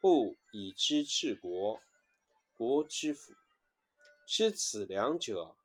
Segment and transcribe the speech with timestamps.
[0.00, 1.80] 不以知治国，
[2.56, 3.32] 国之福。
[4.26, 5.56] 知此两者，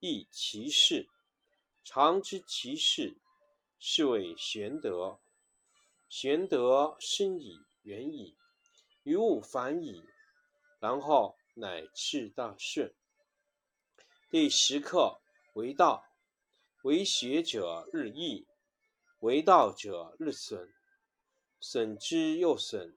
[0.00, 1.08] 亦其事。
[1.84, 3.16] 常知其事，
[3.78, 5.18] 是谓玄德。
[6.08, 8.36] 玄德深矣，远矣，
[9.02, 10.02] 于物反矣，
[10.80, 12.94] 然后乃至大顺。
[14.30, 15.20] 第十课
[15.54, 16.04] 为道，
[16.82, 18.46] 为学者日益，
[19.20, 20.72] 为道者日损，
[21.60, 22.96] 损之又损。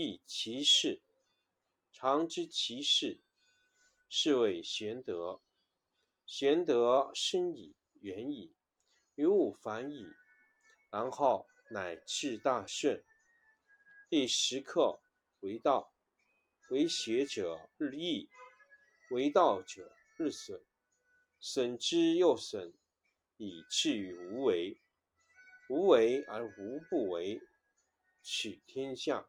[0.00, 1.02] 亦其事，
[1.92, 3.20] 常知其事，
[4.08, 5.42] 是谓玄德。
[6.24, 8.54] 玄德深矣，远矣，
[9.16, 10.06] 于物反矣，
[10.90, 13.04] 然后乃至大顺。
[14.08, 15.02] 第十课
[15.40, 15.92] 为道，
[16.70, 18.30] 为学者日益，
[19.10, 20.64] 为道者日损，
[21.40, 22.72] 损之又损，
[23.36, 24.80] 以至于无为。
[25.68, 27.38] 无为而无不为，
[28.22, 29.28] 取天下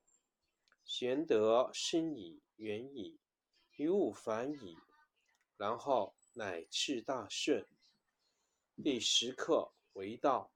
[0.93, 2.41] 玄德深矣。
[2.57, 3.17] 远矣，
[3.77, 4.75] 于物反矣，
[5.55, 7.65] 然后乃至大顺。
[8.83, 10.51] 第十课为道，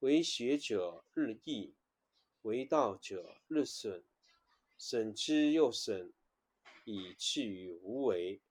[0.00, 1.76] 为学者日益，
[2.42, 4.04] 为道者日损，
[4.76, 6.12] 损之又损，
[6.84, 8.42] 以至于无为。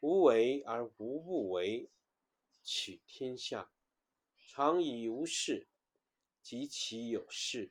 [0.00, 1.90] 无为而无不为，
[2.62, 3.70] 取天下
[4.48, 5.68] 常以无事，
[6.42, 7.70] 及其有事，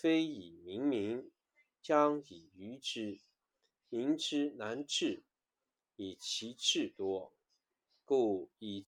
[0.00, 1.30] 非以明民，
[1.82, 3.20] 将以愚之。
[3.90, 5.24] 民之难治，
[5.96, 7.34] 以其智多。
[8.06, 8.86] 故以